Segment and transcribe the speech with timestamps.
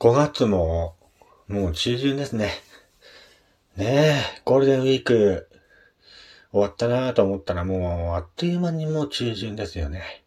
[0.00, 0.96] 5月も、
[1.46, 2.52] もう中旬ですね。
[3.76, 5.50] ねえ、ゴールデンウィーク、
[6.52, 10.24] 終わったなぁと思ったらもう、あっという間にもう中旬ですよね。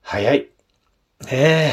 [0.00, 0.38] 早い。
[0.42, 0.48] ね
[1.32, 1.72] え。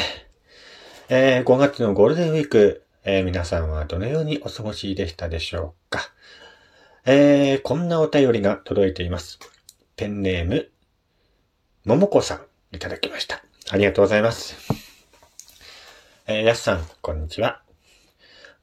[1.09, 6.09] えー、5月のゴールデンウィーク、えー、皆さんはどのようにお過ごしでしたでしょうか。
[7.05, 9.37] えー、こんなお便りが届いています。
[9.95, 10.71] ペンネーム、
[11.85, 12.33] ももこさ
[12.71, 13.43] ん、いただきました。
[13.69, 14.82] ありがとうございます。
[16.25, 17.61] えー、やすさん、こんにちは。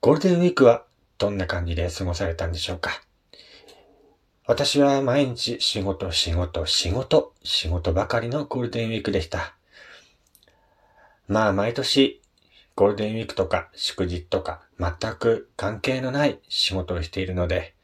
[0.01, 0.87] ゴールデンウィークは
[1.19, 3.03] どんな感じで過ごされたんでしょうか？
[4.47, 9.55] 私は毎日仕事、仕事、仕事、仕事ばかりのゴールデンウィークでした。
[11.29, 12.23] まあ毎年
[12.77, 17.75] ゴールデンウィークとか祝日とか全く関係のない仕事をしているので、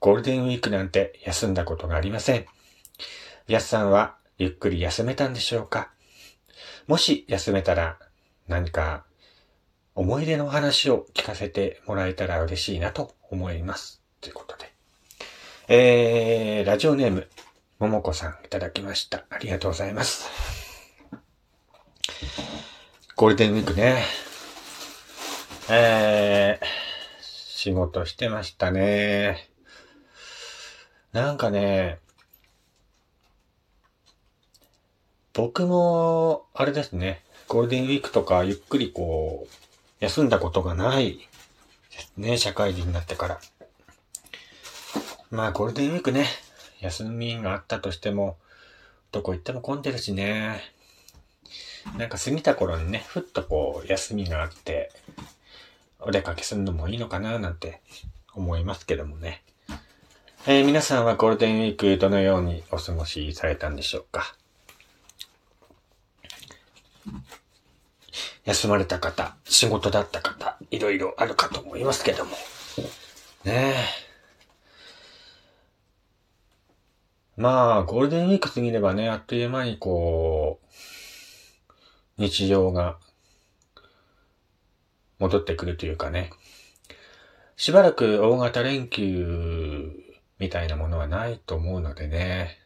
[0.00, 2.44] ゴールデンウィークなんて休んだことがありません。
[3.48, 5.90] やすさんはゆっくり休めたんでしょうか？
[6.90, 8.00] もし休めたら
[8.48, 9.04] 何か
[9.94, 14.02] 思い出の話を聞かせてもらえたら嬉しいなと思います。
[14.20, 14.72] ということで。
[15.68, 17.28] えー、ラジオネーム、
[17.78, 19.24] ももこさんいただきました。
[19.30, 20.28] ありがとうございます。
[23.14, 24.02] ゴールデンウィークね。
[25.70, 26.64] えー、
[27.22, 29.48] 仕事してましたね。
[31.12, 32.00] なんかね、
[35.40, 43.40] 僕も、あれですね、ゴールデンウィークとかゆっくりこう、休んだことがないですね、社会人になってから。
[45.30, 46.26] まあ、ゴールデンウィークね、
[46.80, 48.36] 休みがあったとしても、
[49.12, 50.60] どこ行っても混んでるしね。
[51.96, 54.92] なんか過ぎた頃にね、ふっとこう、休みがあって、
[56.00, 57.80] お出かけするのもいいのかななんて
[58.34, 59.42] 思いますけどもね。
[60.46, 64.36] えー、皆さんはゴールデンウィークどのようにお過ごしされたんでしょうか？
[68.44, 72.32] 休まれた方、仕事だった方、いろいろあるかと思いますけども。
[73.44, 74.10] ねえ。
[77.36, 80.70] まあ、ゴールデンウィーク過ぎればね、あっという間にこう、
[82.18, 82.98] 日常が
[85.18, 86.30] 戻ってくるというかね。
[87.56, 89.92] しばらく大型連休
[90.38, 92.58] みたいなものはないと思うのでね。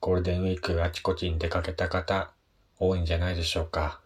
[0.00, 2.30] ゴールデンウィークあちこちに出かけた方、
[2.78, 4.00] 多いんじゃないでしょうか。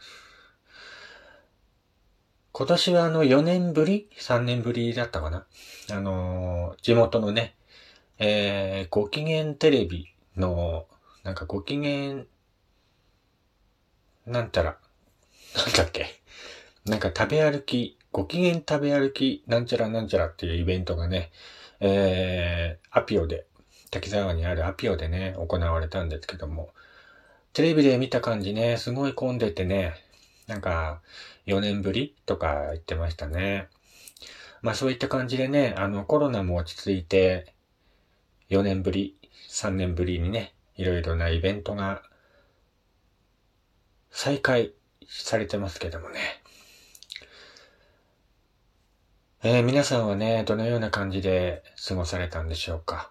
[2.55, 5.47] 今年はあの4年ぶり ?3 年ぶりだったかな？
[5.91, 7.55] あのー、地元のね、
[8.19, 10.87] えー、ご機嫌テレビの、
[11.25, 12.25] なんかご機嫌、
[14.27, 14.77] なんたら、
[15.57, 16.07] なんだっけ？
[16.85, 21.31] なんか食べ歩き、ご機嫌食べ歩き、なんちゃらなんちゃらっていうイベントがね、
[21.81, 23.47] えー、アピオで、
[23.91, 26.75] 滝沢にあるアピオでね、行われたんですけども、
[27.55, 29.95] テレビで見た感じね、すごい混んでてね、
[30.47, 31.03] なんか、
[31.47, 33.69] 4年ぶりとか言ってましたね。
[34.63, 37.55] まあそういった感じでね、あのコロナも落ち着いて、
[38.51, 39.17] 4年ぶり、
[39.51, 42.03] 3年ぶりにね、いろいろなイベントが
[44.11, 44.73] 再開
[45.09, 46.21] されてますけどもね。
[49.43, 53.11] えー、皆さんはね、どのような感じで過ごされたんでしょうか？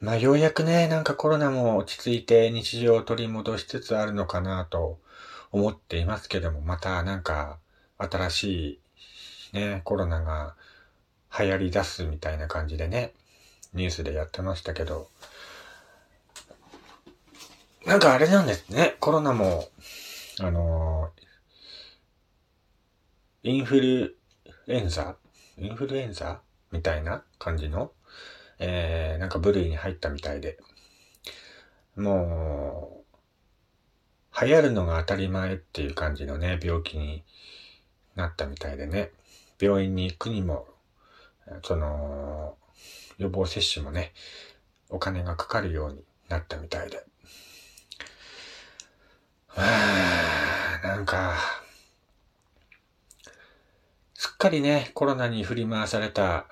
[0.00, 4.98] まあ、ようやくね、なんかコロナも落ち着いて日常を取り戻しつつあるのかなと
[5.50, 7.58] 思っていますけども、またなんか
[7.96, 8.80] 新し
[9.52, 10.56] いね、コロナが
[11.38, 13.12] 流行り出すみたいな感じでね、
[13.72, 15.08] ニュースでやってましたけど、
[17.86, 19.68] なんかあれなんですね、コロナも、
[20.40, 21.10] あの
[23.42, 24.18] インフル
[24.66, 25.16] エンザ？
[25.56, 26.40] インフルエンザ？
[26.72, 27.92] みたいな感じの
[28.66, 30.58] えー、なんか部類に入ったみたいで、
[31.96, 33.04] も
[34.32, 37.22] う、流行るのが当たり前っていう感じのね、病気に
[38.16, 39.10] なったみたいでね、
[39.60, 40.66] 病院に行くにも、
[41.62, 42.56] その、
[43.18, 44.12] 予防接種もね、
[44.88, 47.04] お金がかかるようになったみたいで。
[49.48, 49.62] は
[50.82, 51.36] あ、なんか、
[54.14, 56.46] すっかりね、コロナに振り回された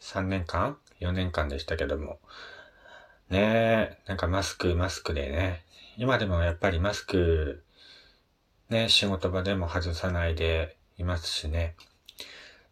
[0.00, 2.18] 3年間4年間でしたけども。
[3.30, 5.64] ねえ、なんかマスク、マスクでね。
[5.96, 7.62] 今でもやっぱりマスク、
[8.70, 11.74] ね、仕事場でも外さないでいますしね。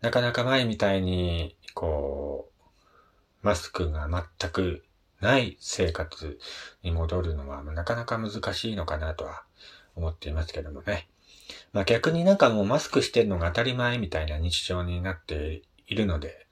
[0.00, 4.84] なかなか前みたいに、こう、マスクが全く
[5.20, 6.38] ない生活
[6.82, 9.44] に戻るのは、なかなか難しいのかなとは
[9.94, 11.08] 思っていますけどもね。
[11.72, 16.46] まあ逆になんかもうマスクしてるのが当たり前みたいな日常になっているので、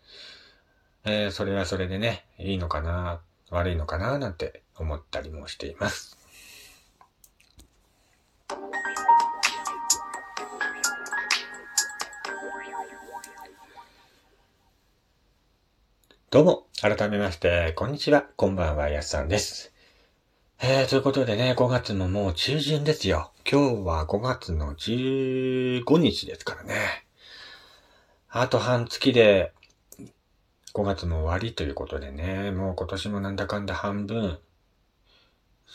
[1.06, 3.20] えー、それはそれでね、いいのかな、
[3.50, 6.16] 悪いのかな、なんて思ったりもしています。
[16.30, 19.74] どうも、改めまして、こんにちは、こんばんは、やすさんです。
[20.62, 23.30] えー、ということでね、5月ももう中旬ですよ。
[23.46, 26.74] 今日は5月の15日ですからね。
[28.30, 29.52] あと半月で
[30.74, 34.40] 5月も終わりということでね、もう今年もなんだかんだ半分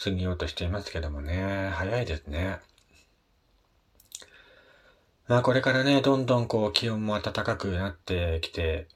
[0.03, 2.59] 過ぎようとしていますけどもね、早いですね。
[5.29, 8.89] まあこれからね、どんどんこう気温も暖かくなってきて、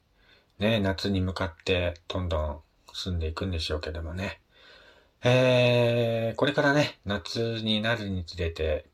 [0.59, 2.59] ね、夏に向かってどんどん
[2.91, 4.41] 進んでいくんでしょうけどもね。
[5.23, 8.87] えー、これからね、夏になるにつれて、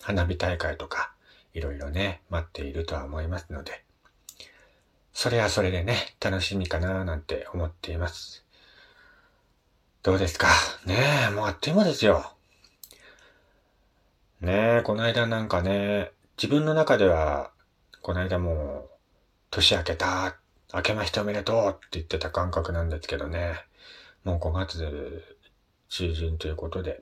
[0.00, 1.12] 花火大会とか、
[1.52, 3.83] いろいろね、待っているとは思いますので、
[5.14, 8.44] それはそれでね、楽しみかななんて思っています。
[10.02, 10.48] どうですか？
[10.84, 12.32] ねえ、もうあっという間ですよ。
[14.40, 17.52] ねえ、この間なんかね、自分の中では、
[18.02, 18.90] この間もう、
[19.50, 20.36] 年明けた
[20.74, 23.54] 明けましておめでとうって言ってた感覚なんですけどね。
[24.24, 25.24] もう5月
[25.88, 27.00] 中旬ということで。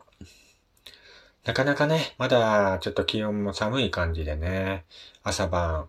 [1.44, 4.84] なかなかね、まだちょっと気温も寒い感じでね、
[5.24, 5.88] 朝晩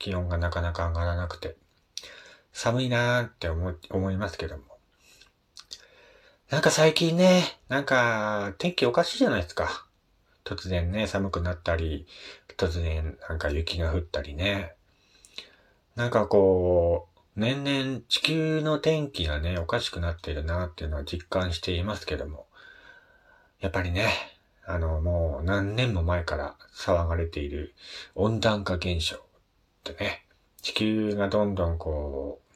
[0.00, 1.56] 気温がなかなか上がらなくて、
[2.52, 4.64] 寒いなーって思思いますけども。
[6.48, 9.86] なんか最近ね、なんか天気おかしいじゃないですか。
[10.42, 12.06] 突然ね、寒くなったり、
[12.56, 14.72] 突然なんか雪が降ったりね。
[15.94, 22.46] なんかこう、年々地球の天気がね、おかしくなってるなっていうのは実感していますけども、
[23.60, 24.08] やっぱりね、
[24.66, 27.74] あの、もう何年も前から騒がれている
[28.14, 29.29] 温暖化現象
[29.90, 30.24] ってね、
[30.62, 32.54] 地球がどんどんこう、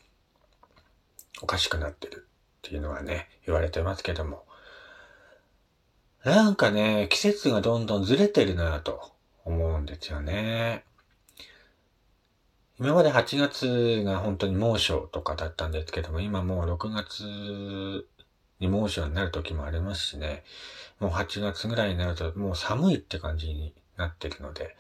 [1.43, 2.27] おかしくなってる
[2.59, 4.45] っていうのはね、言われてますけども、
[6.25, 9.13] なんかね、季節がどんどんずれてるなぁと
[9.45, 10.85] 思うんですよね。
[12.79, 18.07] 今まで8月が本当に猛暑とかだったんですけども、今もう6月
[18.59, 20.45] に猛暑になる時もありますしね、
[20.99, 24.77] もう8月ぐらいになるともう寒いって感じになってるので、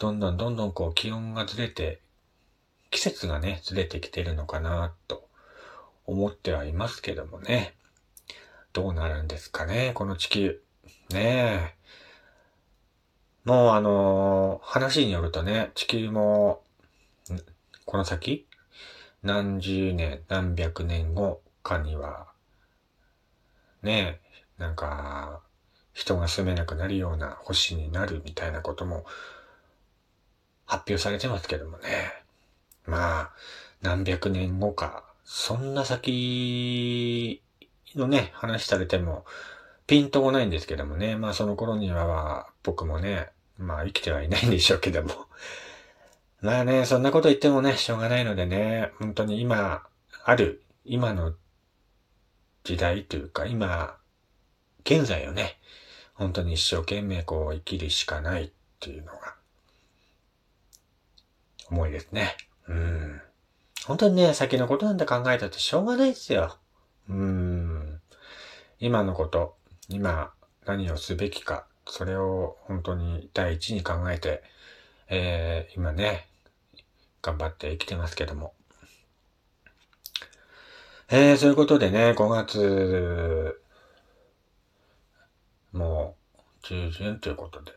[0.00, 2.00] どんどんどんどんこう気温がずれて、
[2.90, 5.28] 季節がね、ずれてきてるのかなと
[6.06, 7.74] 思ってはいますけどもね。
[8.72, 10.62] どうなるんですかね、この地球。
[11.10, 11.74] ねえ。
[13.44, 16.62] もうあのー、話によるとね、地球も
[17.84, 18.46] この先、
[19.22, 22.28] 何十年、何百年後かには、
[23.82, 24.18] ね
[24.58, 25.42] え、なんか、
[25.92, 29.04] 人が住めなくなるような星になるみたいなことも
[30.70, 31.88] 発表されてますけどもね。
[32.86, 33.30] まあ、
[33.82, 37.42] 何百年後か、そんな先
[37.96, 39.24] のね、話されても、
[39.88, 41.16] ピンとこないんですけどもね。
[41.16, 45.26] まあその頃には僕もね、まあ生きてはいないんでしょうけども、
[46.40, 49.82] まあね、そんなこと言ってもね、しょうがないのでね、本当に今、
[50.24, 51.34] ある、今の
[52.62, 53.96] 時代というか、今、
[54.84, 55.58] 現在をね、
[56.14, 59.39] 本当に一生懸命こう生きるしかないっていうのが、
[61.70, 62.36] 思いですね。
[62.68, 63.20] うん。
[63.86, 66.56] 本当にね、先のことなんて考えたってしょうがないですよ。
[67.08, 68.00] うん。
[68.78, 69.56] 今のこと、
[69.88, 70.32] 今
[70.66, 74.42] 何をすべきか、それを本当に第一に考えて、
[75.08, 76.28] えー、今ね、
[77.22, 78.54] 頑張って生きてますけども。
[81.08, 83.60] えー、そういうことでね、5月、
[85.72, 87.72] もう、中旬ということで。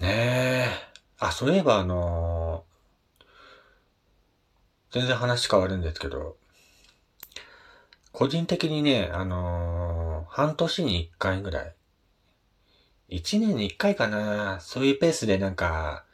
[0.00, 0.87] ねえ。
[1.18, 3.24] あ、そういえばあのー、
[4.92, 6.36] 全然話変わるんですけど、
[8.12, 11.74] 個人的にね、あのー、半年に一回ぐらい、
[13.08, 16.04] 一年に一回かな、そういうペースでなんか、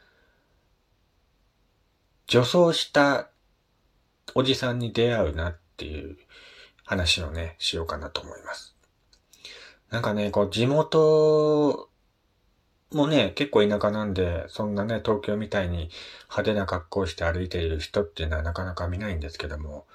[2.27, 3.29] 女装した
[4.33, 6.17] おじさんに出会うなっていう
[6.83, 8.75] 話をね、しようかなと思います。
[9.91, 11.89] なんかね、こう地元
[12.91, 15.89] もね、結構田舎なんで、そんなね、東京みたいに
[16.23, 19.85] 派手な格好して歩いている人っていうのはなかなか見ないんですけども、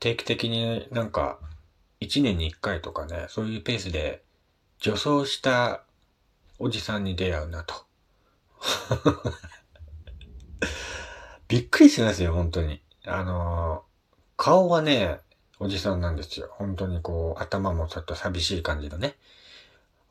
[0.00, 1.38] 定期的になんか、
[2.00, 4.22] 一年に一回とかね、そういうペースで
[4.80, 5.84] 女装した
[6.58, 7.74] おじさんに出会うなと。
[11.46, 12.82] びっくりしますよ、本当に。
[13.04, 15.20] あのー、顔はね、
[15.60, 16.48] おじさんなんですよ。
[16.52, 19.16] 本当にこう、頭もちょっと寂しい感じのね、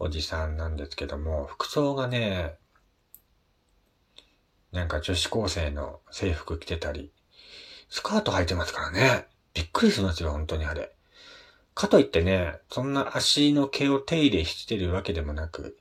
[0.03, 2.55] おじさんなんですけども、服装がね、
[4.71, 7.11] なんか女子高生の制服着てたり、
[7.87, 9.27] スカート履いてますからね。
[9.53, 10.95] びっくりしますよ、本当にあれ。
[11.75, 15.77] かといってね、そんな足の毛を手入れしてるわけでもなく、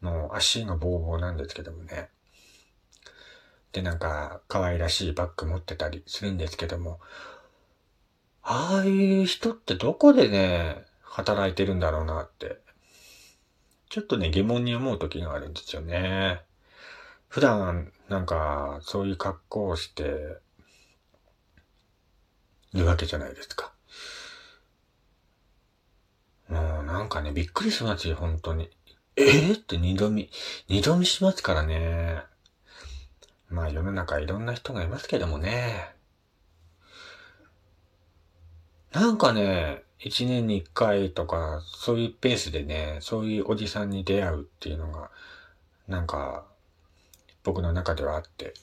[0.00, 2.08] もう足がボーボーなんですけどもね。
[3.70, 6.98] でなんか可愛らしいバッグ持ってたりするんですけども、
[8.42, 12.58] ああいう人ってどこでね、働いてるんだろうなって、
[13.92, 16.40] ちょっとね、疑問に思う時があるんですよね。
[17.28, 20.38] 普段、なんか、そういう格好をして、
[22.72, 23.74] いるわけじゃないですか。
[26.48, 28.70] もうなんかね、びっくりしますよ、本当に。
[29.16, 30.30] えー、って二度見、
[30.68, 32.22] 二度見しますからね。
[33.50, 35.94] まあ世の中いろんな人がいますけどもね。
[38.92, 45.10] なんかね、一年に一回とか、そういうペースでね、そういうおじさんに出会うっていうのが、
[45.86, 46.44] なんか、
[47.44, 48.54] 僕の中ではあって。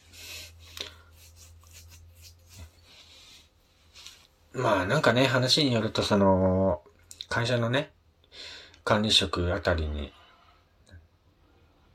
[4.52, 6.82] まあなんかね、話によるとその、
[7.30, 7.92] 会社のね、
[8.84, 10.12] 管理職あたりに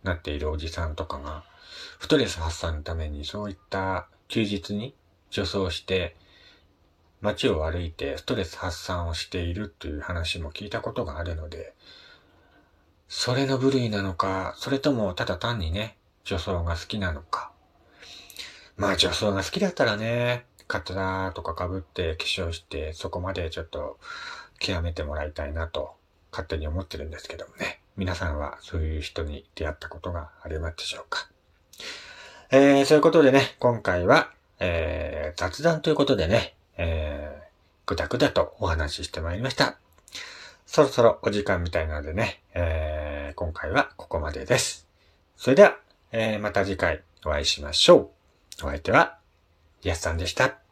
[0.05, 1.45] なっているおじさんとかが、
[2.01, 4.95] ストレス発散のためにそういった休日に
[5.31, 6.17] 女装して
[7.25, 11.73] 街を歩いてストレス発散をしているという話も聞いたことがあるので、
[13.09, 17.51] それの部類なのか、それともただ単にね、女装が好きなのか。
[18.77, 23.99] まあ女装が好きだったらね、カツラとか被って化粧してそこまでちょっと
[24.59, 25.95] 極めてもらいたいなと
[26.31, 27.81] 勝手に思ってるんですけどもね。
[27.97, 31.29] 皆さんはそういう人に出会ったことがありますでしょうか
[32.51, 37.45] えー、そういうことでね、今回は、えー、雑談ということでね、えー、
[37.87, 39.79] ぐだぐだとお話ししてまいりました。
[40.67, 44.89] そろそろお時間みたいなのでね、えー、今回はここまでです。
[45.37, 45.77] それでは、
[46.13, 48.11] えー、また次回お会いしましょ
[48.63, 48.67] う。
[48.67, 49.19] お相手は、
[49.83, 50.64] やすさんでした。